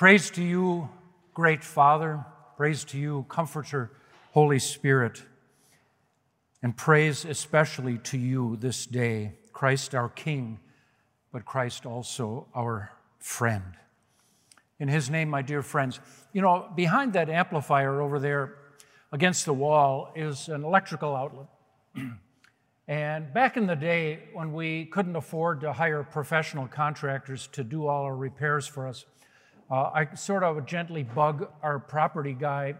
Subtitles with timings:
[0.00, 0.88] Praise to you,
[1.34, 2.24] great Father.
[2.56, 3.90] Praise to you, Comforter,
[4.32, 5.22] Holy Spirit.
[6.62, 10.58] And praise especially to you this day, Christ our King,
[11.32, 13.74] but Christ also our friend.
[14.78, 16.00] In his name, my dear friends,
[16.32, 18.54] you know, behind that amplifier over there
[19.12, 21.48] against the wall is an electrical outlet.
[22.88, 27.86] and back in the day when we couldn't afford to hire professional contractors to do
[27.86, 29.04] all our repairs for us,
[29.70, 32.74] uh, I sort of gently bug our property guy,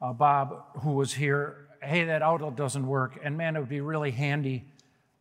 [0.00, 1.68] uh, Bob, who was here.
[1.82, 3.18] Hey, that outlet doesn't work.
[3.24, 4.64] And man, it would be really handy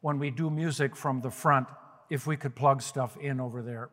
[0.02, 1.68] when we do music from the front
[2.10, 3.90] if we could plug stuff in over there.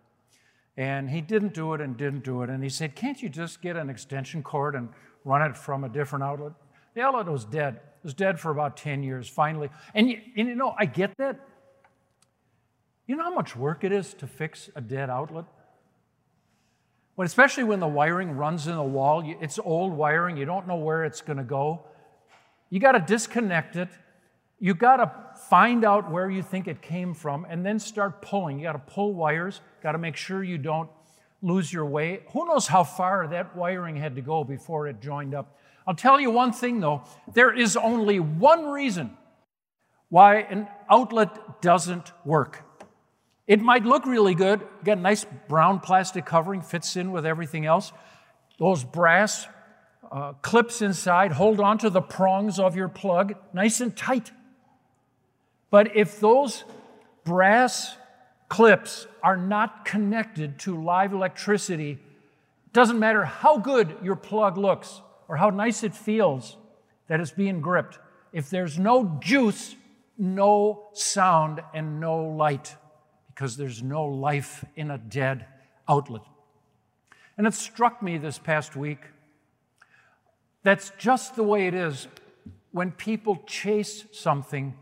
[0.77, 2.51] And he didn't do it and didn't do it.
[2.51, 4.89] And he said, Can't you just get an extension cord and
[5.25, 6.53] run it from a different outlet?
[6.95, 7.77] The outlet was dead.
[7.77, 9.71] It was dead for about 10 years, finally.
[9.95, 11.41] And and you know, I get that.
[13.07, 15.45] You know how much work it is to fix a dead outlet?
[17.15, 20.77] When, especially when the wiring runs in the wall, it's old wiring, you don't know
[20.77, 21.85] where it's going to go.
[22.71, 23.89] You got to disconnect it.
[24.59, 28.59] You got to find out where you think it came from and then start pulling.
[28.59, 30.89] You got to pull wires, got to make sure you don't
[31.43, 32.23] lose your way.
[32.33, 35.59] Who knows how far that wiring had to go before it joined up?
[35.87, 39.17] I'll tell you one thing though there is only one reason
[40.09, 42.63] why an outlet doesn't work.
[43.47, 47.67] It might look really good, get a nice brown plastic covering, fits in with everything
[47.67, 47.93] else.
[48.59, 49.47] Those brass
[50.11, 54.31] uh, clips inside hold on to the prongs of your plug nice and tight.
[55.71, 56.65] But if those
[57.25, 57.97] brass
[58.49, 61.99] clips are not connected to live electricity,
[62.73, 66.57] doesn't matter how good your plug looks or how nice it feels
[67.09, 67.99] that it's being gripped.
[68.33, 69.77] If there's no juice,
[70.17, 72.77] no sound, and no light
[73.35, 75.47] because there's no life in a dead
[75.89, 76.23] outlet.
[77.37, 79.01] And it struck me this past week
[80.63, 82.07] that's just the way it is
[82.71, 84.75] when people chase something,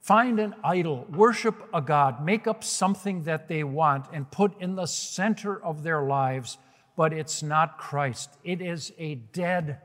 [0.00, 4.76] find an idol, worship a God, make up something that they want, and put in
[4.76, 6.58] the center of their lives,
[6.96, 8.30] but it's not Christ.
[8.44, 9.80] It is a dead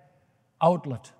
[0.61, 1.11] outlet.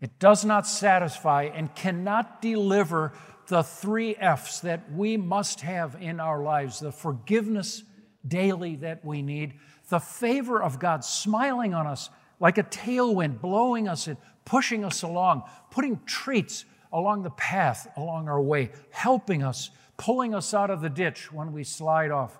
[0.00, 3.12] It does not satisfy and cannot deliver
[3.46, 7.82] the three F's that we must have in our lives the forgiveness
[8.26, 9.54] daily that we need,
[9.88, 12.10] the favor of God smiling on us
[12.40, 18.28] like a tailwind, blowing us and pushing us along, putting treats along the path, along
[18.28, 22.38] our way, helping us, pulling us out of the ditch when we slide off.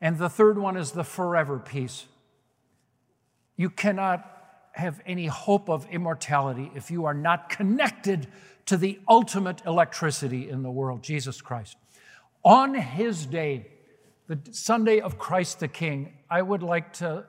[0.00, 2.06] And the third one is the forever peace.
[3.56, 4.30] You cannot
[4.74, 8.26] have any hope of immortality if you are not connected
[8.66, 11.76] to the ultimate electricity in the world, Jesus Christ.
[12.44, 13.66] On his day,
[14.26, 17.24] the Sunday of Christ the King, I would like to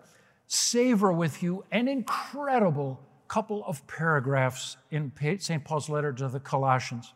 [0.48, 5.64] savor with you an incredible couple of paragraphs in St.
[5.64, 7.14] Paul's letter to the Colossians.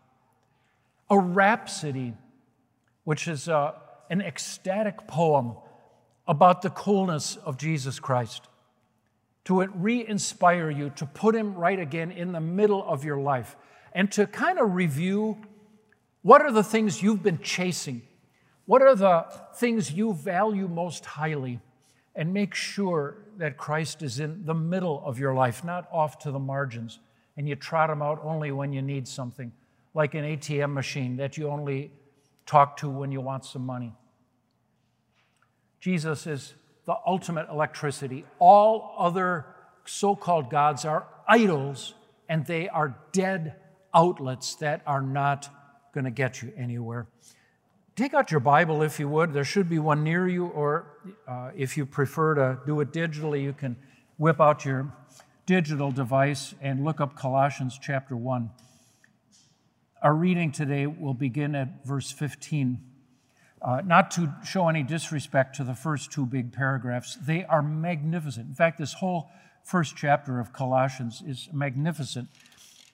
[1.09, 2.13] A rhapsody,
[3.03, 3.73] which is uh,
[4.09, 5.55] an ecstatic poem
[6.27, 8.48] about the coolness of Jesus Christ,
[9.49, 13.55] to re inspire you, to put him right again in the middle of your life
[13.93, 15.39] and to kind of review
[16.21, 18.03] what are the things you've been chasing?
[18.67, 21.61] What are the things you value most highly?
[22.15, 26.31] And make sure that Christ is in the middle of your life, not off to
[26.31, 26.99] the margins.
[27.35, 29.51] And you trot him out only when you need something,
[29.95, 31.91] like an ATM machine that you only
[32.45, 33.95] talk to when you want some money.
[35.79, 36.53] Jesus is
[36.89, 38.25] the ultimate electricity.
[38.39, 39.45] All other
[39.85, 41.93] so called gods are idols
[42.27, 43.57] and they are dead
[43.93, 45.49] outlets that are not
[45.93, 47.05] going to get you anywhere.
[47.95, 49.33] Take out your Bible if you would.
[49.33, 50.87] There should be one near you, or
[51.27, 53.75] uh, if you prefer to do it digitally, you can
[54.17, 54.91] whip out your
[55.45, 58.49] digital device and look up Colossians chapter 1.
[60.01, 62.88] Our reading today will begin at verse 15.
[63.61, 68.47] Uh, not to show any disrespect to the first two big paragraphs, they are magnificent.
[68.47, 69.29] In fact, this whole
[69.63, 72.29] first chapter of Colossians is magnificent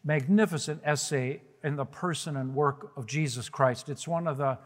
[0.06, 3.90] magnificent essay in the person and work of Jesus Christ.
[3.90, 4.58] It's one of the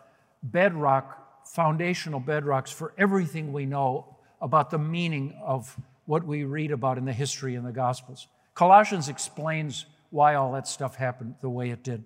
[0.44, 5.76] bedrock, foundational bedrocks for everything we know about the meaning of
[6.06, 8.28] what we read about in the history in the Gospels.
[8.54, 12.04] Colossians explains why all that stuff happened the way it did.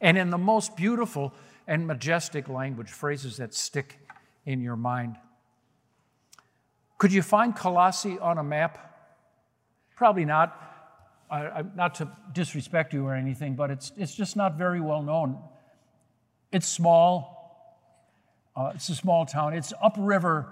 [0.00, 1.32] And in the most beautiful
[1.66, 3.98] and majestic language, phrases that stick
[4.44, 5.16] in your mind.
[6.98, 8.78] Could you find Colossae on a map?
[9.96, 10.60] Probably not.
[11.30, 15.38] I, not to disrespect you or anything, but it's, it's just not very well known.
[16.52, 17.66] It's small,
[18.54, 19.54] uh, it's a small town.
[19.54, 20.42] It's upriver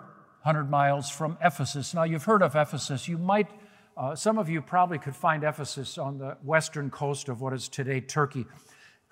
[0.43, 1.95] 100 miles from Ephesus.
[1.95, 3.07] Now, you've heard of Ephesus.
[3.07, 3.49] You might,
[3.97, 7.69] uh, some of you probably could find Ephesus on the western coast of what is
[7.69, 8.47] today Turkey.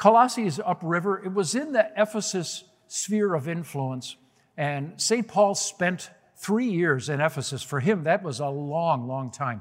[0.00, 1.22] Colossae is upriver.
[1.22, 4.16] It was in the Ephesus sphere of influence.
[4.56, 5.28] And St.
[5.28, 6.08] Paul spent
[6.38, 7.62] three years in Ephesus.
[7.62, 9.60] For him, that was a long, long time.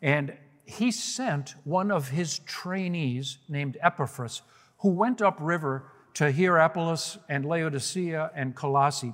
[0.00, 4.42] And he sent one of his trainees named Epaphras,
[4.78, 9.12] who went upriver to Hierapolis and Laodicea and Colossae,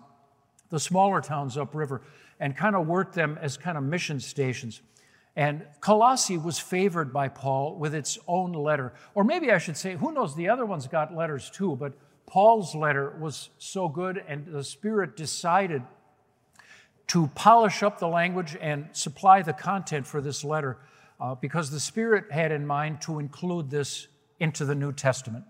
[0.69, 2.03] the smaller towns upriver,
[2.39, 4.83] and kind of worked them as kind of mission stations.
[5.37, 8.95] And Colossae was favored by Paul with its own letter.
[9.15, 11.93] Or maybe I should say, who knows, the other ones got letters too, but
[12.27, 15.83] Paul's letter was so good, and the Spirit decided
[17.09, 20.79] to polish up the language and supply the content for this letter
[21.21, 24.09] uh, because the Spirit had in mind to include this
[24.41, 25.45] into the New Testament.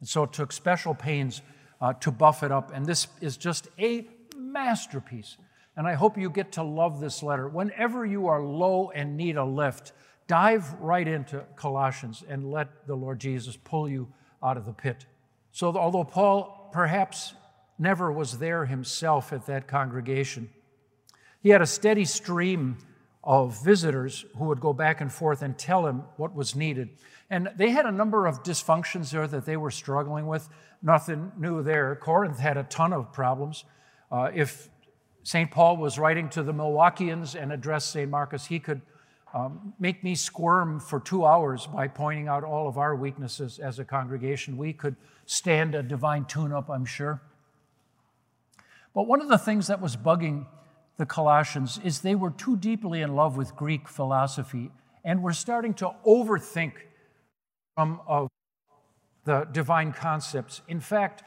[0.00, 1.42] And so it took special pains
[1.80, 2.72] uh, to buff it up.
[2.74, 4.06] And this is just a
[4.36, 5.36] masterpiece.
[5.78, 7.48] And I hope you get to love this letter.
[7.48, 9.92] Whenever you are low and need a lift,
[10.26, 14.08] dive right into Colossians and let the Lord Jesus pull you
[14.42, 15.06] out of the pit.
[15.52, 17.32] So, although Paul perhaps
[17.78, 20.50] never was there himself at that congregation,
[21.44, 22.78] he had a steady stream
[23.22, 26.88] of visitors who would go back and forth and tell him what was needed.
[27.30, 30.48] And they had a number of dysfunctions there that they were struggling with.
[30.82, 31.94] Nothing new there.
[31.94, 33.64] Corinth had a ton of problems.
[34.10, 34.70] Uh, if
[35.28, 35.50] St.
[35.50, 38.10] Paul was writing to the Milwaukeeans and addressed St.
[38.10, 38.80] Marcus, he could
[39.34, 43.78] um, make me squirm for two hours by pointing out all of our weaknesses as
[43.78, 44.56] a congregation.
[44.56, 44.96] We could
[45.26, 47.20] stand a divine tune up, I'm sure.
[48.94, 50.46] But one of the things that was bugging
[50.96, 54.70] the Colossians is they were too deeply in love with Greek philosophy
[55.04, 56.72] and were starting to overthink
[57.78, 58.28] some of
[59.26, 60.62] the divine concepts.
[60.68, 61.22] In fact,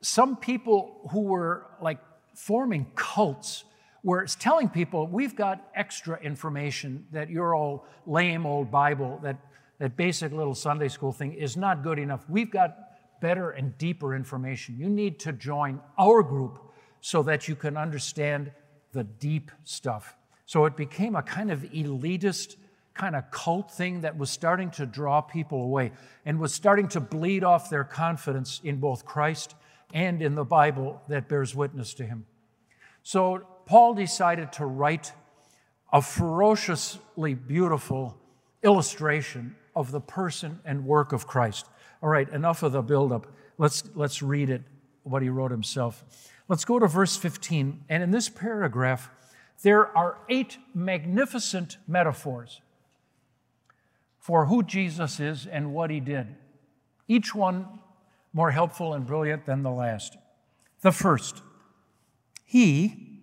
[0.00, 1.98] some people who were like
[2.34, 3.64] forming cults
[4.02, 9.36] where it's telling people, we've got extra information that your old lame old Bible, that,
[9.78, 12.28] that basic little Sunday school thing is not good enough.
[12.28, 12.76] We've got
[13.20, 14.76] better and deeper information.
[14.76, 16.58] You need to join our group
[17.00, 18.50] so that you can understand
[18.92, 20.16] the deep stuff.
[20.46, 22.56] So it became a kind of elitist
[22.94, 25.92] kind of cult thing that was starting to draw people away
[26.26, 29.54] and was starting to bleed off their confidence in both Christ
[29.92, 32.26] and in the Bible that bears witness to him.
[33.02, 35.12] So Paul decided to write
[35.92, 38.16] a ferociously beautiful
[38.62, 41.66] illustration of the person and work of Christ.
[42.02, 43.26] All right, enough of the buildup.
[43.58, 44.62] Let's, let's read it,
[45.02, 46.04] what he wrote himself.
[46.48, 47.84] Let's go to verse 15.
[47.88, 49.10] And in this paragraph,
[49.62, 52.60] there are eight magnificent metaphors
[54.18, 56.28] for who Jesus is and what he did,
[57.08, 57.66] each one
[58.32, 60.16] more helpful and brilliant than the last.
[60.80, 61.42] The first,
[62.44, 63.20] he,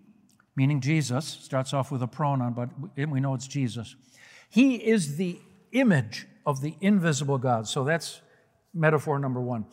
[0.56, 3.96] meaning Jesus, starts off with a pronoun, but we know it's Jesus.
[4.50, 5.40] He is the
[5.72, 7.68] image of the invisible God.
[7.68, 8.22] So that's
[8.74, 9.66] metaphor number one.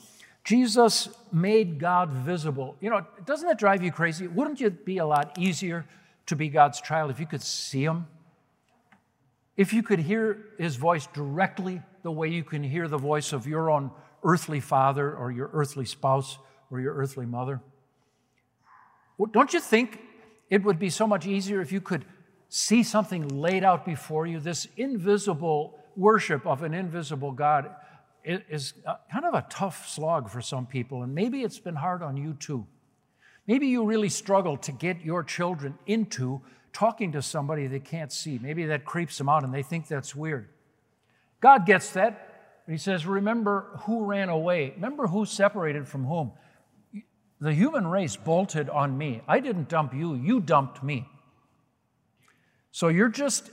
[0.45, 2.77] Jesus made God visible.
[2.81, 4.29] You know, doesn't that drive you crazy?
[4.29, 5.87] Wouldn't it be a lot easier
[6.27, 8.07] to be God's child if you could see Him?
[9.57, 13.47] If you could hear His voice directly the way you can hear the voice of
[13.47, 13.91] your own
[14.27, 16.39] earthly father or your earthly spouse
[16.71, 17.63] or your earthly mother?
[19.33, 20.01] Don't you think
[20.51, 22.05] it would be so much easier if you could
[22.49, 24.41] see something laid out before you?
[24.41, 27.75] This invisible worship of an invisible God
[28.25, 28.75] is
[29.11, 32.35] kind of a tough slog for some people, and maybe it's been hard on you
[32.35, 32.67] too.
[33.47, 36.41] Maybe you really struggle to get your children into
[36.73, 38.39] talking to somebody they can't see.
[38.43, 40.49] Maybe that creeps them out and they think that's weird.
[41.41, 42.26] God gets that.
[42.69, 44.73] He says, Remember who ran away.
[44.75, 46.33] Remember who separated from whom.
[47.41, 49.23] The human race bolted on me.
[49.29, 51.07] I didn't dump you, you dumped me.
[52.73, 53.51] So you're just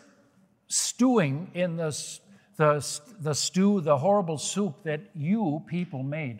[0.67, 2.19] stewing in this
[2.57, 6.39] the, the stew, the horrible soup that you people made.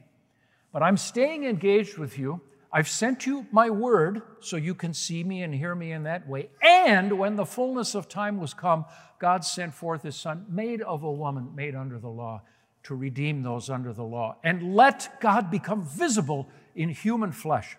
[0.71, 2.41] But I'm staying engaged with you.
[2.71, 6.27] I've sent you my word so you can see me and hear me in that
[6.27, 6.49] way.
[6.61, 8.85] And when the fullness of time was come,
[9.19, 12.41] God sent forth his son, made of a woman, made under the law,
[12.83, 14.37] to redeem those under the law.
[14.43, 17.77] And let God become visible in human flesh.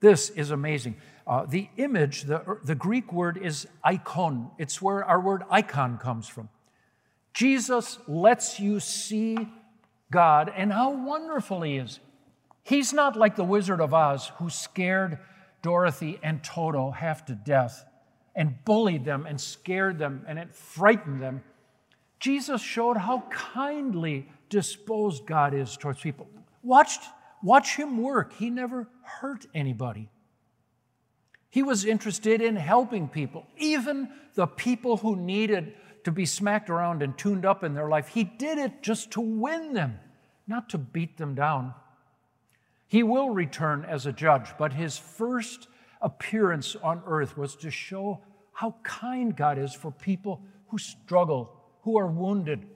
[0.00, 0.96] This is amazing.
[1.26, 4.50] Uh, the image, the, the Greek word is icon.
[4.58, 6.48] It's where our word icon comes from.
[7.34, 9.36] Jesus lets you see
[10.10, 12.00] God and how wonderful He is.
[12.62, 15.18] He's not like the Wizard of Oz who scared
[15.62, 17.84] Dorothy and Toto half to death
[18.34, 21.42] and bullied them and scared them and it frightened them.
[22.18, 26.28] Jesus showed how kindly disposed God is towards people.
[26.62, 26.98] Watch,
[27.42, 28.32] watch him work.
[28.32, 30.08] He never hurt anybody.
[31.50, 37.02] He was interested in helping people, even the people who needed to be smacked around
[37.02, 38.08] and tuned up in their life.
[38.08, 39.98] He did it just to win them,
[40.46, 41.74] not to beat them down.
[42.86, 45.68] He will return as a judge, but his first
[46.00, 48.22] appearance on earth was to show
[48.52, 51.57] how kind God is for people who struggle,
[51.88, 52.66] who are wounded,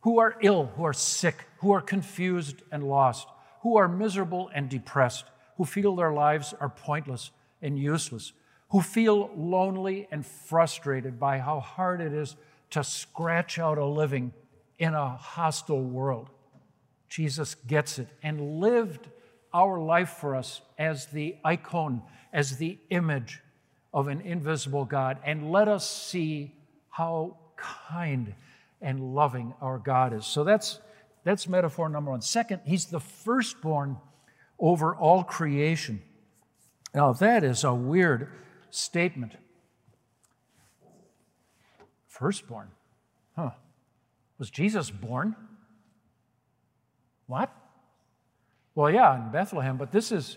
[0.00, 3.28] who are ill, who are sick, who are confused and lost,
[3.60, 7.30] who are miserable and depressed, who feel their lives are pointless
[7.62, 8.32] and useless,
[8.70, 12.34] who feel lonely and frustrated by how hard it is
[12.70, 14.32] to scratch out a living
[14.76, 16.28] in a hostile world.
[17.08, 19.08] Jesus gets it and lived
[19.54, 23.40] our life for us as the icon, as the image
[23.94, 26.56] of an invisible God, and let us see
[26.90, 27.36] how
[27.88, 28.34] kind
[28.80, 30.26] and loving our God is.
[30.26, 30.80] So that's,
[31.24, 32.20] that's metaphor number one.
[32.20, 33.96] Second, he's the firstborn
[34.58, 36.02] over all creation.
[36.94, 38.28] Now, that is a weird
[38.70, 39.36] statement.
[42.06, 42.68] Firstborn.
[43.36, 43.50] Huh.
[44.38, 45.34] Was Jesus born?
[47.26, 47.50] What?
[48.74, 50.36] Well, yeah, in Bethlehem, but this is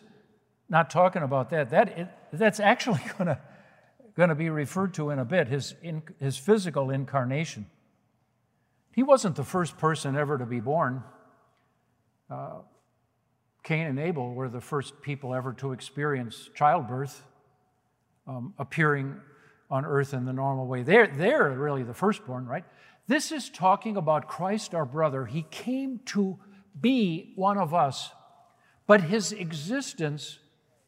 [0.70, 1.70] not talking about that.
[1.70, 3.40] That it, that's actually going to
[4.16, 5.48] going to be referred to in a bit.
[5.48, 7.68] His in, his physical incarnation.
[8.94, 11.04] He wasn't the first person ever to be born.
[12.30, 12.60] Uh,
[13.64, 17.24] Cain and Abel were the first people ever to experience childbirth,
[18.28, 19.20] um, appearing
[19.70, 20.84] on earth in the normal way.
[20.84, 22.64] They're, they're really the firstborn, right?
[23.08, 25.26] This is talking about Christ, our brother.
[25.26, 26.40] He came to
[26.80, 28.12] be one of us
[28.88, 30.40] but his existence,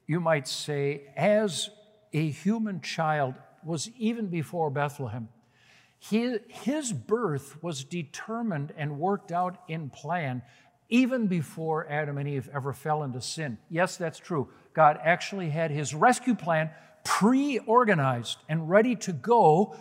[0.05, 1.69] you might say, as
[2.13, 5.29] a human child was even before Bethlehem.
[5.99, 10.43] His, birth was determined and worked out in plan
[10.89, 13.57] even before Adam and Eve ever fell into sin.
[13.69, 14.49] Yes, that's true.
[14.73, 16.69] God actually had his rescue plan
[17.03, 19.75] pre organized and ready to go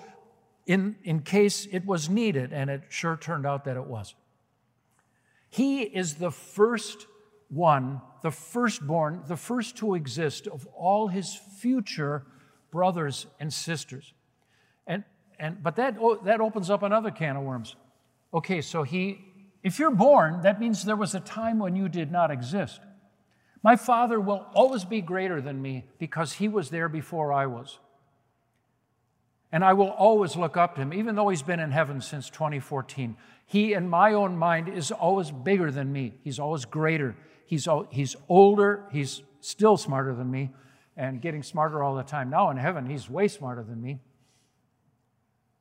[0.67, 4.15] in, in case it was needed, and it sure turned out that it was.
[5.49, 7.07] He is the first
[7.49, 12.25] one, the firstborn, the first to exist of all his future
[12.71, 14.13] brothers and sisters.
[14.87, 15.05] And,
[15.39, 17.77] and, but that, oh, that opens up another can of worms.
[18.35, 19.25] Okay, so he,
[19.63, 22.81] if you're born, that means there was a time when you did not exist.
[23.63, 27.79] My father will always be greater than me because he was there before I was.
[29.53, 32.29] And I will always look up to him, even though he's been in heaven since
[32.31, 33.17] 2014.
[33.47, 36.15] He, in my own mind, is always bigger than me.
[36.23, 37.17] He's always greater.
[37.47, 40.51] He's, he's older, he's still smarter than me,
[40.97, 42.31] and getting smarter all the time.
[42.31, 44.01] Now in heaven, he's way smarter than me.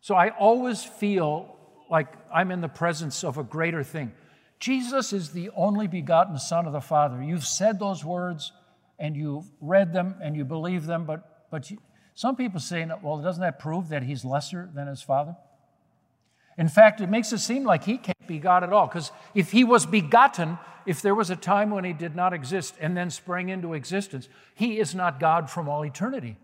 [0.01, 1.55] So I always feel
[1.89, 4.11] like I'm in the presence of a greater thing.
[4.59, 7.21] Jesus is the only begotten Son of the Father.
[7.21, 8.51] You've said those words
[8.97, 11.77] and you've read them and you believe them, but, but you,
[12.13, 15.35] some people say, well, doesn't that prove that he's lesser than his Father?
[16.57, 19.51] In fact, it makes it seem like he can't be God at all, because if
[19.51, 23.09] he was begotten, if there was a time when he did not exist and then
[23.09, 26.37] sprang into existence, he is not God from all eternity.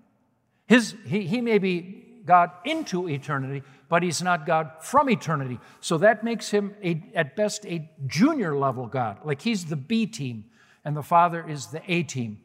[0.67, 5.59] His, he, he may be God into eternity, but he's not God from eternity.
[5.79, 9.19] So that makes him, a, at best, a junior level God.
[9.23, 10.45] Like he's the B team,
[10.85, 12.39] and the Father is the A team.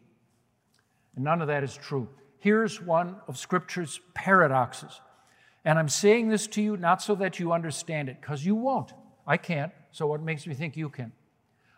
[1.14, 2.08] And none of that is true.
[2.38, 5.00] Here's one of Scripture's paradoxes.
[5.64, 8.92] And I'm saying this to you not so that you understand it, because you won't.
[9.26, 11.12] I can't, so what makes me think you can?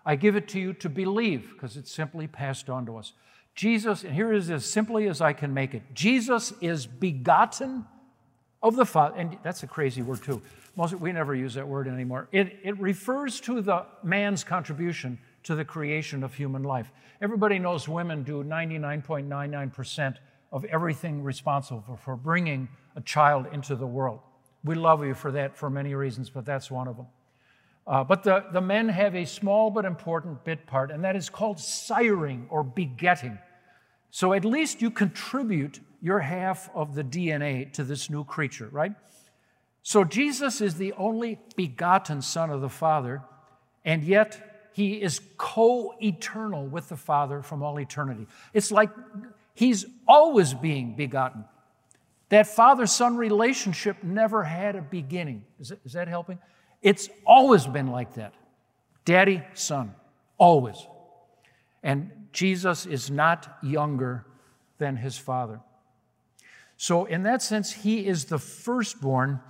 [0.04, 3.12] I give it to you to believe, because it's simply passed on to us.
[3.54, 7.84] Jesus, and here is as simply as I can make it Jesus is begotten
[8.62, 9.16] of the Father.
[9.16, 10.42] And that's a crazy word, too.
[10.76, 12.28] Most, we never use that word anymore.
[12.32, 16.92] It, it refers to the man's contribution to the creation of human life.
[17.20, 20.16] Everybody knows women do 99.99%
[20.52, 24.20] of everything responsible for, for bringing a child into the world.
[24.64, 27.06] We love you for that for many reasons, but that's one of them.
[27.88, 31.30] Uh, but the, the men have a small but important bit part, and that is
[31.30, 33.38] called siring or begetting.
[34.10, 38.92] So at least you contribute your half of the DNA to this new creature, right?
[39.82, 43.22] So Jesus is the only begotten Son of the Father,
[43.86, 48.26] and yet he is co eternal with the Father from all eternity.
[48.52, 48.90] It's like
[49.54, 51.46] he's always being begotten.
[52.28, 55.44] That father son relationship never had a beginning.
[55.58, 56.38] Is that, is that helping?
[56.82, 58.34] It's always been like that.
[59.04, 59.94] Daddy, son,
[60.36, 60.86] always.
[61.82, 64.26] And Jesus is not younger
[64.78, 65.60] than his father.
[66.76, 69.40] So, in that sense, he is the firstborn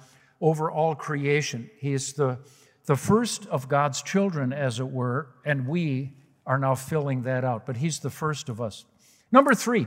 [0.41, 1.71] over all creation.
[1.79, 2.39] He is the,
[2.87, 6.15] the first of God's children, as it were, and we
[6.47, 7.67] are now filling that out.
[7.67, 8.87] But he's the first of us.
[9.31, 9.87] Number three,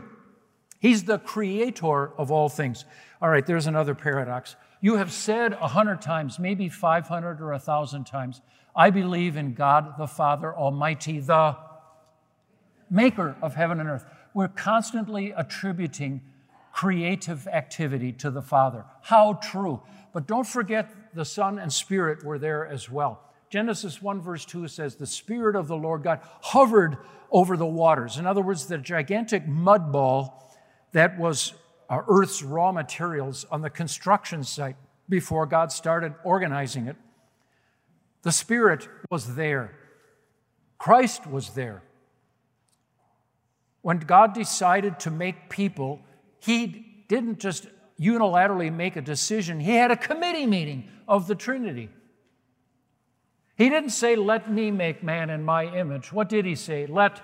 [0.81, 2.86] He's the creator of all things.
[3.21, 4.55] All right, there's another paradox.
[4.81, 8.41] You have said a hundred times, maybe 500 or a thousand times,
[8.75, 11.55] I believe in God the Father Almighty, the
[12.89, 14.05] maker of heaven and earth.
[14.33, 16.21] We're constantly attributing
[16.73, 18.85] creative activity to the Father.
[19.01, 19.81] How true.
[20.13, 23.21] But don't forget the Son and Spirit were there as well.
[23.51, 26.97] Genesis 1, verse 2 says, The Spirit of the Lord God hovered
[27.29, 28.17] over the waters.
[28.17, 30.57] In other words, the gigantic mud ball
[30.93, 31.53] that was
[31.91, 34.77] uh, Earth's raw materials on the construction site
[35.10, 36.95] before God started organizing it.
[38.21, 39.77] The Spirit was there,
[40.77, 41.83] Christ was there.
[43.81, 46.00] When God decided to make people,
[46.39, 47.67] He didn't just
[48.00, 51.89] unilaterally make a decision, He had a committee meeting of the Trinity.
[53.57, 56.13] He didn't say, Let me make man in my image.
[56.13, 56.86] What did He say?
[56.86, 57.21] Let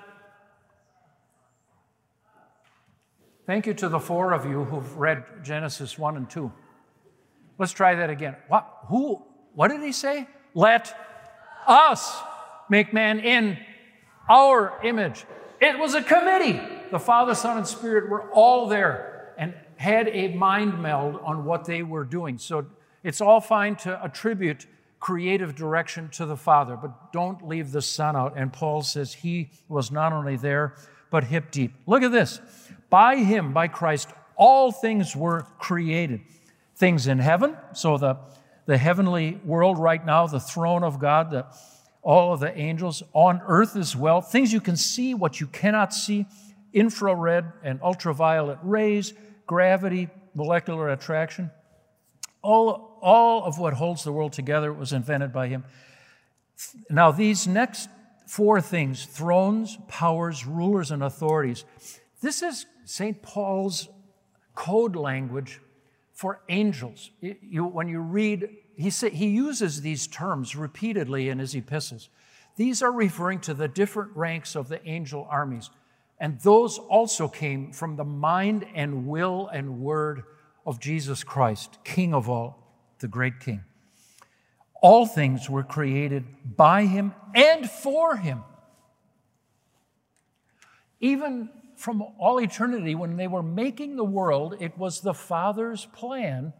[3.47, 6.51] Thank you to the four of you who've read Genesis 1 and 2.
[7.57, 8.35] Let's try that again.
[8.49, 9.23] What, who,
[9.55, 10.27] what did he say?
[10.53, 10.93] Let
[11.65, 12.19] us
[12.69, 13.57] make man in
[14.29, 15.25] our image.
[15.61, 16.59] It was a committee.
[16.91, 21.63] The Father, Son, and Spirit were all there and had a mind meld on what
[21.63, 22.37] they were doing.
[22.39, 22.65] So
[23.01, 24.67] it's all fine to attribute
[24.99, 28.33] creative direction to the Father, but don't leave the Son out.
[28.35, 30.75] And Paul says he was not only there,
[31.09, 31.73] but hip deep.
[31.85, 32.41] Look at this.
[32.89, 36.21] By him, by Christ, all things were created.
[36.75, 38.17] Things in heaven, so the,
[38.65, 41.45] the heavenly world right now, the throne of God, the,
[42.03, 44.21] all of the angels, on earth as well.
[44.21, 46.27] Things you can see, what you cannot see,
[46.73, 49.13] infrared and ultraviolet rays,
[49.47, 51.49] gravity, molecular attraction.
[52.43, 55.63] All, all of what holds the world together was invented by him.
[56.89, 57.89] Now, these next
[58.27, 61.65] four things thrones, powers, rulers, and authorities
[62.21, 63.21] this is St.
[63.21, 63.89] Paul's
[64.55, 65.59] code language
[66.13, 67.11] for angels.
[67.21, 72.09] You, when you read, he, say, he uses these terms repeatedly in his epistles.
[72.55, 75.69] These are referring to the different ranks of the angel armies.
[76.19, 80.23] And those also came from the mind and will and word
[80.65, 83.63] of Jesus Christ, King of all, the great King.
[84.81, 86.23] All things were created
[86.55, 88.43] by him and for him.
[90.99, 96.53] Even from all eternity, when they were making the world, it was the Father's plan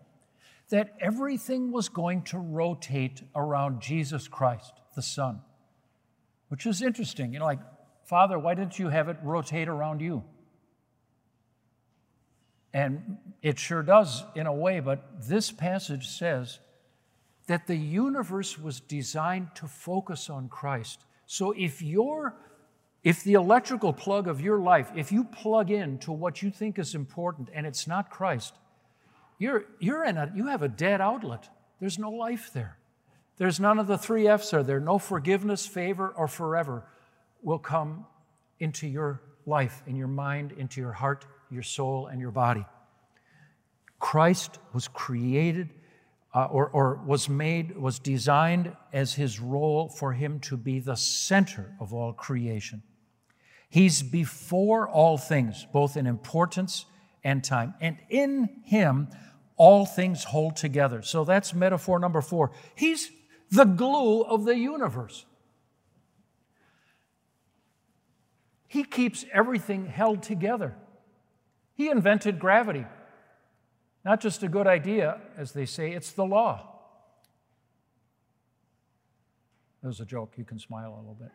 [0.70, 5.42] that everything was going to rotate around Jesus Christ, the Son,
[6.50, 7.34] which is interesting.
[7.34, 7.60] You know, like,
[8.06, 10.24] Father, why didn't you have it rotate around you?
[12.74, 16.60] And it sure does in a way, but this passage says
[17.48, 21.00] that the universe was designed to focus on Christ.
[21.26, 22.36] So if you're
[23.08, 26.78] if the electrical plug of your life, if you plug in to what you think
[26.78, 28.54] is important and it's not Christ,
[29.40, 31.48] you're, you're in a, you have a dead outlet.
[31.80, 32.78] There's no life there.
[33.38, 34.82] There's none of the three F's are there.
[34.82, 36.84] No forgiveness, favor, or forever
[37.42, 38.06] will come
[38.60, 42.66] into your life, in your mind, into your heart, your soul, and your body.
[44.00, 45.70] Christ was created
[46.34, 50.98] uh, or, or was made, was designed as his role for him to be the
[50.98, 52.84] center of all creation.
[53.70, 56.86] He's before all things, both in importance
[57.24, 57.74] and time.
[57.82, 59.10] And in him,
[59.58, 61.02] all things hold together.
[61.02, 62.52] So that's metaphor number four.
[62.76, 63.12] He's
[63.52, 65.26] the glue of the universe.
[68.68, 70.76] He keeps everything held together.
[71.74, 72.86] He invented gravity.
[74.04, 76.74] Not just a good idea, as they say, it's the law.
[79.82, 80.34] There's a joke.
[80.38, 81.32] You can smile a little bit.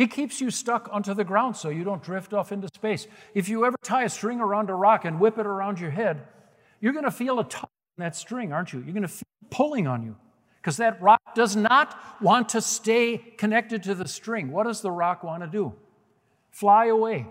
[0.00, 3.06] He keeps you stuck onto the ground so you don't drift off into space.
[3.34, 6.22] If you ever tie a string around a rock and whip it around your head,
[6.80, 8.78] you're going to feel a tug on that string, aren't you?
[8.78, 10.16] You're going to feel pulling on you
[10.56, 14.50] because that rock does not want to stay connected to the string.
[14.50, 15.74] What does the rock want to do?
[16.50, 17.26] Fly away.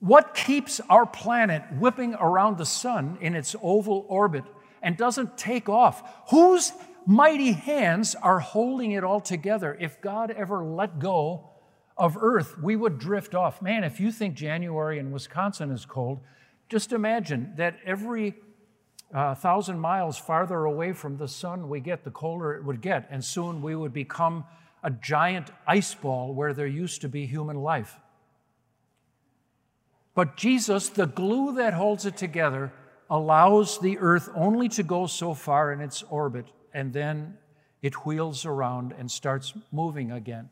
[0.00, 4.44] What keeps our planet whipping around the sun in its oval orbit
[4.82, 6.26] and doesn't take off?
[6.28, 6.74] Whose
[7.08, 9.76] mighty hands are holding it all together.
[9.80, 11.48] If God ever let go
[11.96, 13.62] of Earth, we would drift off.
[13.62, 16.20] Man, if you think January in Wisconsin is cold,
[16.68, 18.34] just imagine that every
[19.12, 23.08] uh, thousand miles farther away from the sun we get, the colder it would get,
[23.10, 24.44] and soon we would become
[24.84, 27.98] a giant ice ball where there used to be human life.
[30.14, 32.70] But Jesus, the glue that holds it together,
[33.08, 37.36] allows the earth only to go so far in its orbit and then
[37.82, 40.50] it wheels around and starts moving again.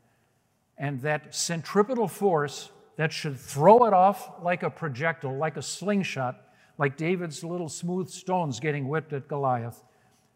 [0.79, 6.41] And that centripetal force that should throw it off like a projectile, like a slingshot,
[6.79, 9.83] like David's little smooth stones getting whipped at Goliath.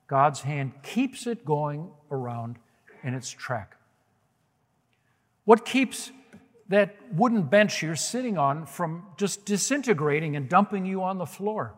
[0.07, 2.59] God's hand keeps it going around
[3.03, 3.77] in its track.
[5.45, 6.11] What keeps
[6.69, 11.75] that wooden bench you're sitting on from just disintegrating and dumping you on the floor?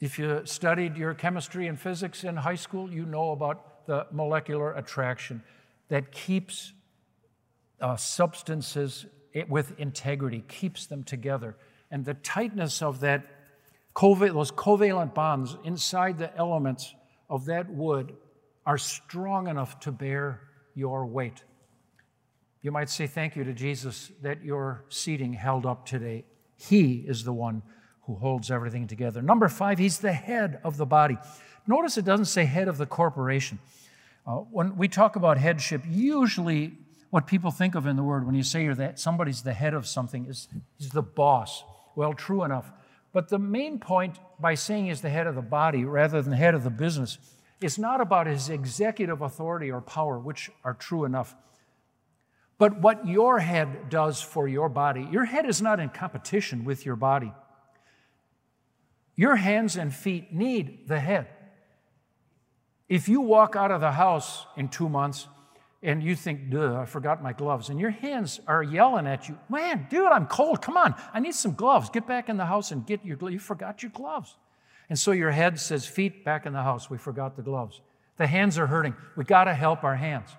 [0.00, 4.72] If you studied your chemistry and physics in high school, you know about the molecular
[4.74, 5.42] attraction
[5.88, 6.72] that keeps
[7.80, 9.06] uh, substances
[9.48, 11.56] with integrity, keeps them together.
[11.90, 13.24] And the tightness of that,
[13.94, 16.94] those covalent bonds inside the elements
[17.30, 18.14] of that wood
[18.66, 20.42] are strong enough to bear
[20.74, 21.42] your weight.
[22.60, 26.24] You might say thank you to Jesus that your seating held up today.
[26.56, 27.62] He is the one
[28.06, 29.20] who holds everything together.
[29.20, 31.18] Number five, he's the head of the body.
[31.66, 33.58] Notice it doesn't say head of the corporation.
[34.26, 36.72] Uh, when we talk about headship, usually
[37.10, 39.86] what people think of in the word when you say that somebody's the head of
[39.86, 41.64] something is he's the boss.
[41.94, 42.70] Well, true enough.
[43.12, 46.36] But the main point by saying he's the head of the body rather than the
[46.36, 47.18] head of the business
[47.60, 51.34] is not about his executive authority or power, which are true enough,
[52.58, 55.08] but what your head does for your body.
[55.10, 57.32] Your head is not in competition with your body.
[59.16, 61.28] Your hands and feet need the head.
[62.88, 65.26] If you walk out of the house in two months
[65.82, 69.38] and you think, duh, I forgot my gloves, and your hands are yelling at you,
[69.48, 70.62] man, dude, I'm cold.
[70.62, 71.90] Come on, I need some gloves.
[71.90, 73.34] Get back in the house and get your gloves.
[73.34, 74.36] You forgot your gloves.
[74.88, 76.88] And so your head says, feet back in the house.
[76.88, 77.80] We forgot the gloves.
[78.18, 78.94] The hands are hurting.
[79.16, 80.30] We got to help our hands.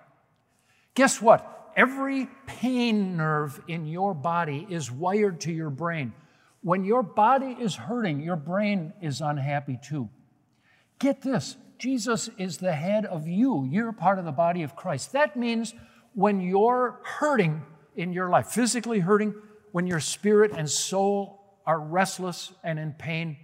[0.96, 1.72] Guess what?
[1.76, 6.14] Every pain nerve in your body is wired to your brain.
[6.68, 10.10] When your body is hurting, your brain is unhappy too.
[11.00, 13.66] Get this Jesus is the head of you.
[13.72, 15.14] You're part of the body of Christ.
[15.14, 15.74] That means
[16.14, 17.62] when you're hurting
[17.96, 19.34] in your life, physically hurting,
[19.72, 23.38] when your spirit and soul are restless and in pain,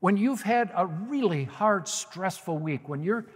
[0.00, 3.26] when you've had a really hard, stressful week, when you're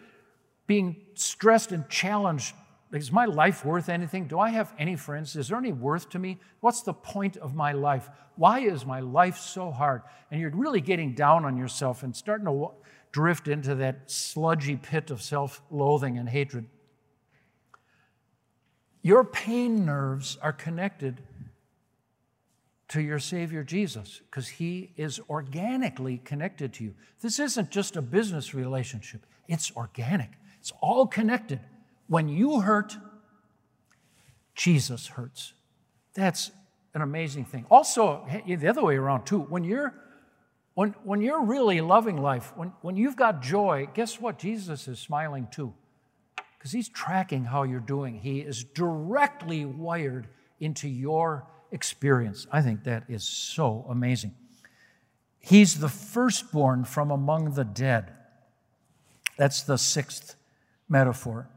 [0.66, 2.54] being stressed and challenged
[2.92, 4.26] is my life worth anything?
[4.26, 5.36] Do I have any friends?
[5.36, 6.38] Is there any worth to me?
[6.60, 8.08] What's the point of my life?
[8.36, 10.02] Why is my life so hard?
[10.30, 12.70] And you're really getting down on yourself and starting to
[13.12, 16.66] drift into that sludgy pit of self loathing and hatred.
[19.02, 21.22] Your pain nerves are connected
[22.88, 26.94] to your Savior Jesus because He is organically connected to you.
[27.20, 31.60] This isn't just a business relationship, it's organic, it's all connected.
[32.08, 32.96] When you hurt,
[34.54, 35.52] Jesus hurts.
[36.14, 36.50] That's
[36.94, 37.64] an amazing thing.
[37.70, 39.94] Also, the other way around, too, when you're
[40.74, 44.38] when, when you're really loving life, when, when you've got joy, guess what?
[44.38, 45.74] Jesus is smiling too.
[46.56, 48.20] Because he's tracking how you're doing.
[48.20, 50.28] He is directly wired
[50.60, 52.46] into your experience.
[52.52, 54.36] I think that is so amazing.
[55.40, 58.12] He's the firstborn from among the dead.
[59.36, 60.36] That's the sixth
[60.88, 61.48] metaphor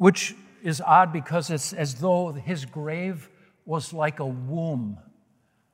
[0.00, 3.28] which is odd because it's as though his grave
[3.66, 4.96] was like a womb,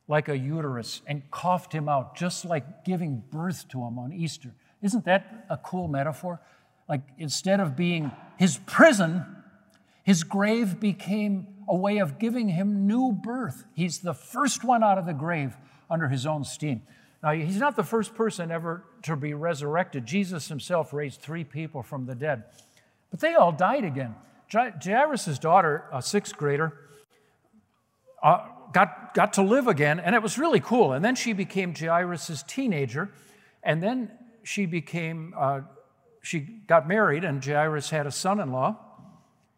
[0.09, 4.53] like a uterus, and coughed him out, just like giving birth to him on Easter.
[4.83, 6.41] Isn't that a cool metaphor?
[6.89, 9.25] Like instead of being his prison,
[10.03, 13.65] his grave became a way of giving him new birth.
[13.75, 15.57] He's the first one out of the grave
[15.89, 16.83] under his own steam.
[17.23, 20.05] Now, he's not the first person ever to be resurrected.
[20.05, 22.43] Jesus himself raised three people from the dead.
[23.11, 24.14] But they all died again.
[24.53, 26.73] Jairus' daughter, a sixth grader,
[28.23, 30.92] uh, got, got to live again, and it was really cool.
[30.92, 33.11] And then she became Jairus' teenager,
[33.62, 34.11] and then
[34.42, 35.61] she became, uh,
[36.23, 38.77] she got married, and Jairus had a son in law,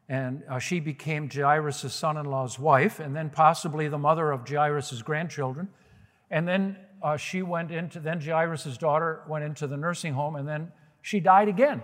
[0.08, 4.48] and uh, she became Jairus' son in law's wife, and then possibly the mother of
[4.48, 5.68] Jairus' grandchildren.
[6.30, 10.48] And then uh, she went into, then Jairus' daughter went into the nursing home, and
[10.48, 11.82] then she died again.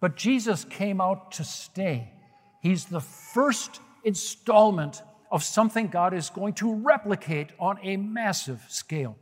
[0.00, 2.12] But Jesus came out to stay.
[2.60, 9.16] He's the first installment of something God is going to replicate on a massive scale.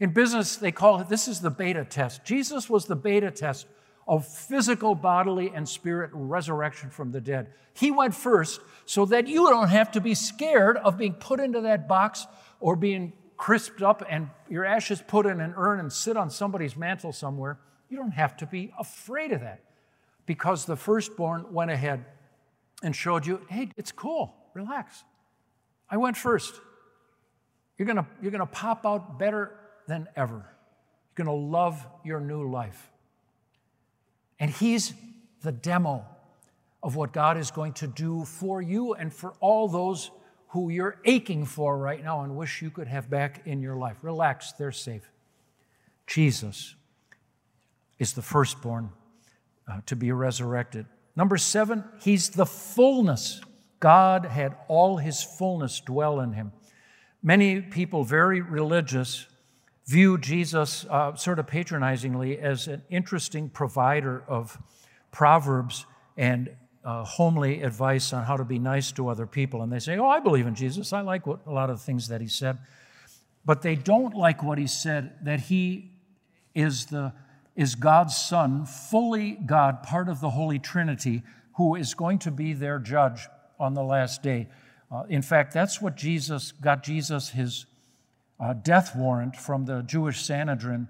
[0.00, 2.24] In business, they call it this is the beta test.
[2.24, 3.66] Jesus was the beta test
[4.06, 7.48] of physical, bodily, and spirit resurrection from the dead.
[7.74, 11.60] He went first so that you don't have to be scared of being put into
[11.62, 12.26] that box
[12.58, 16.76] or being crisped up and your ashes put in an urn and sit on somebody's
[16.76, 17.58] mantle somewhere.
[17.88, 19.67] You don't have to be afraid of that
[20.28, 22.04] because the firstborn went ahead
[22.82, 25.02] and showed you, hey, it's cool, relax.
[25.90, 26.54] I went first.
[27.78, 30.34] You're gonna, you're gonna pop out better than ever.
[30.36, 32.90] You're gonna love your new life.
[34.38, 34.92] And he's
[35.40, 36.04] the demo
[36.82, 40.10] of what God is going to do for you and for all those
[40.48, 43.96] who you're aching for right now and wish you could have back in your life.
[44.02, 45.10] Relax, they're safe.
[46.06, 46.74] Jesus
[47.98, 48.90] is the firstborn
[49.68, 50.86] uh, to be resurrected.
[51.16, 53.40] Number seven, he's the fullness.
[53.80, 56.52] God had all his fullness dwell in him.
[57.22, 59.26] Many people, very religious,
[59.86, 64.58] view Jesus uh, sort of patronizingly as an interesting provider of
[65.10, 66.50] proverbs and
[66.84, 69.62] uh, homely advice on how to be nice to other people.
[69.62, 70.92] And they say, Oh, I believe in Jesus.
[70.92, 72.58] I like what, a lot of the things that he said.
[73.44, 75.90] But they don't like what he said that he
[76.54, 77.12] is, the,
[77.58, 81.24] is God's Son, fully God, part of the Holy Trinity,
[81.56, 83.26] who is going to be their judge
[83.58, 84.46] on the last day.
[84.92, 87.66] Uh, in fact, that's what Jesus got Jesus his
[88.38, 90.86] uh, death warrant from the Jewish Sanhedrin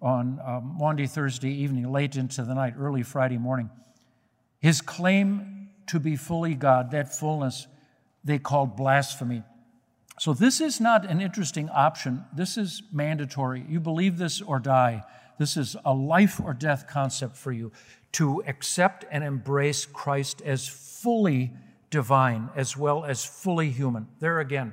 [0.00, 3.70] on um, Maundy Thursday evening, late into the night, early Friday morning.
[4.58, 7.68] His claim to be fully God, that fullness,
[8.24, 9.44] they called blasphemy.
[10.18, 12.24] So, this is not an interesting option.
[12.34, 13.64] This is mandatory.
[13.68, 15.04] You believe this or die.
[15.38, 17.72] This is a life or death concept for you
[18.12, 21.52] to accept and embrace Christ as fully
[21.90, 24.08] divine as well as fully human.
[24.20, 24.72] There again,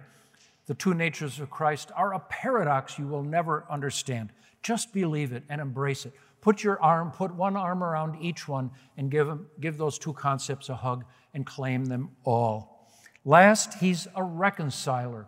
[0.67, 4.31] the two natures of Christ are a paradox you will never understand.
[4.61, 6.13] Just believe it and embrace it.
[6.41, 10.13] Put your arm, put one arm around each one and give, them, give those two
[10.13, 12.87] concepts a hug and claim them all.
[13.25, 15.27] Last, he's a reconciler.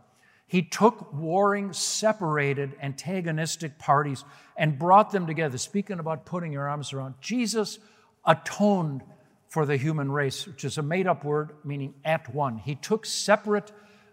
[0.51, 4.25] He took warring, separated, antagonistic parties
[4.57, 5.57] and brought them together.
[5.57, 7.79] Speaking about putting your arms around, Jesus
[8.25, 9.01] atoned
[9.47, 12.57] for the human race, which is a made up word meaning at one.
[12.57, 13.71] He took separate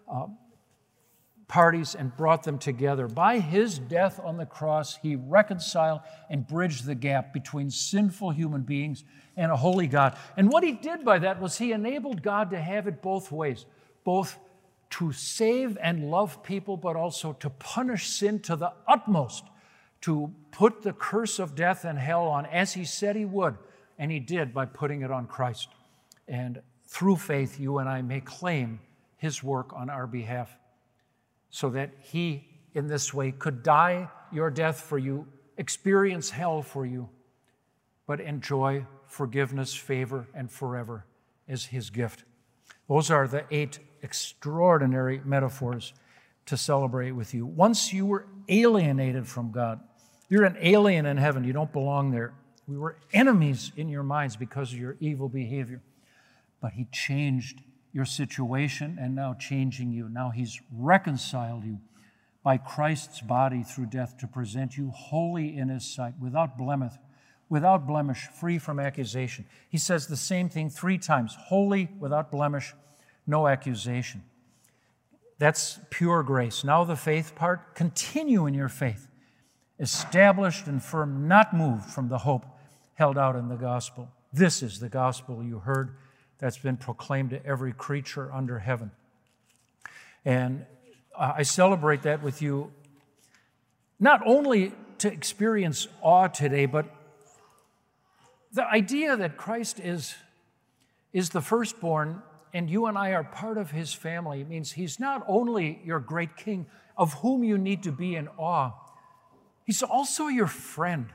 [0.09, 0.27] uh,
[1.49, 3.09] parties and brought them together.
[3.09, 5.99] By his death on the cross, he reconciled
[6.29, 9.03] and bridged the gap between sinful human beings
[9.35, 10.17] and a holy God.
[10.37, 13.65] And what he did by that was he enabled God to have it both ways
[14.05, 14.39] both
[14.91, 19.43] to save and love people, but also to punish sin to the utmost,
[20.01, 23.55] to put the curse of death and hell on, as he said he would.
[23.97, 25.67] And he did by putting it on Christ.
[26.27, 28.79] And through faith, you and I may claim
[29.17, 30.55] his work on our behalf
[31.49, 36.85] so that he, in this way, could die your death for you, experience hell for
[36.85, 37.09] you,
[38.07, 41.05] but enjoy forgiveness, favor, and forever
[41.47, 42.23] as his gift.
[42.87, 45.93] Those are the eight extraordinary metaphors
[46.45, 47.45] to celebrate with you.
[47.45, 49.79] Once you were alienated from God,
[50.29, 52.33] you're an alien in heaven, you don't belong there.
[52.67, 55.81] We were enemies in your minds because of your evil behavior.
[56.61, 57.61] But He changed
[57.93, 60.07] your situation and now changing you.
[60.07, 61.79] Now He's reconciled you
[62.43, 66.93] by Christ's body through death to present you holy in His sight, without blemish,
[67.49, 69.45] without blemish, free from accusation.
[69.69, 72.73] He says the same thing three times holy, without blemish,
[73.29, 74.23] no accusation.
[75.37, 76.63] That's pure grace.
[76.63, 79.07] Now, the faith part continue in your faith,
[79.79, 82.45] established and firm, not moved from the hope
[82.95, 84.09] held out in the gospel.
[84.33, 85.95] This is the gospel you heard
[86.39, 88.91] that's been proclaimed to every creature under heaven.
[90.25, 90.65] And
[91.17, 92.71] I celebrate that with you,
[93.99, 96.85] not only to experience awe today, but
[98.51, 100.15] the idea that Christ is,
[101.13, 102.21] is the firstborn
[102.53, 105.99] and you and I are part of his family it means he's not only your
[105.99, 106.65] great king
[106.97, 108.71] of whom you need to be in awe,
[109.65, 111.07] he's also your friend.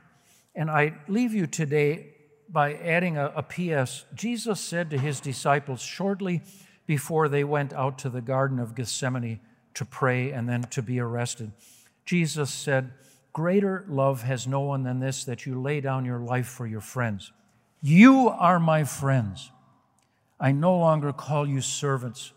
[0.55, 2.15] And I leave you today
[2.49, 4.07] by adding a, a P.S.
[4.15, 6.41] Jesus said to his disciples shortly
[6.87, 9.41] before they went out to the Garden of Gethsemane
[9.75, 11.53] to pray and then to be arrested.
[12.05, 12.93] Jesus said,
[13.33, 16.81] Greater love has no one than this, that you lay down your life for your
[16.81, 17.33] friends.
[17.83, 19.51] You are my friends.
[20.41, 22.33] I no longer call you servants,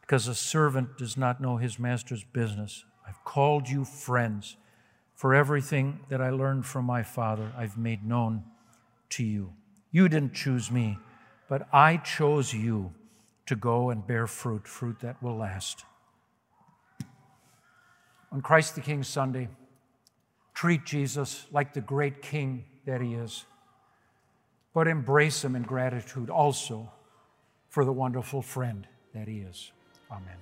[0.00, 2.84] because a servant does not know his master's business.
[3.06, 4.56] I've called you friends,
[5.14, 8.44] for everything that I learned from my Father, I've made known
[9.10, 9.52] to you.
[9.90, 10.98] You didn't choose me,
[11.48, 12.92] but I chose you
[13.46, 15.84] to go and bear fruit, fruit that will last.
[18.30, 19.48] On Christ the King Sunday,
[20.52, 23.46] treat Jesus like the great King that he is,
[24.74, 26.92] but embrace him in gratitude also
[27.68, 29.72] for the wonderful friend that he is.
[30.10, 30.36] Amen.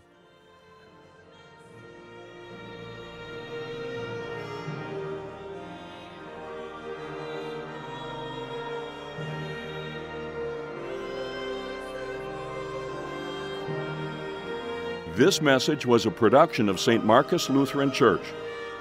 [15.16, 17.02] This message was a production of St.
[17.02, 18.20] Marcus Lutheran Church.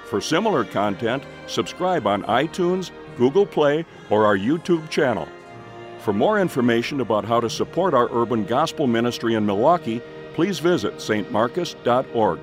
[0.04, 5.26] For similar content, subscribe on iTunes, Google Play, or our YouTube channel.
[6.06, 10.00] For more information about how to support our urban gospel ministry in Milwaukee,
[10.34, 12.38] please visit stmarcus.org.